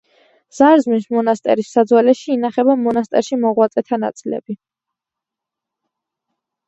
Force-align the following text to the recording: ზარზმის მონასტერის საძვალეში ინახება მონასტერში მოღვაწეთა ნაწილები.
ზარზმის 0.59 1.03
მონასტერის 1.15 1.69
საძვალეში 1.75 2.33
ინახება 2.37 2.77
მონასტერში 2.87 3.39
მოღვაწეთა 3.43 4.01
ნაწილები. 4.05 4.59